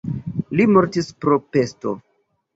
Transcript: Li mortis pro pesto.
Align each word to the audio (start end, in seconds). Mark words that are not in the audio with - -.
Li 0.59 0.65
mortis 0.77 1.11
pro 1.27 1.39
pesto. 1.53 1.95